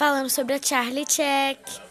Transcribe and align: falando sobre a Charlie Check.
falando 0.00 0.30
sobre 0.30 0.54
a 0.54 0.58
Charlie 0.58 1.04
Check. 1.04 1.89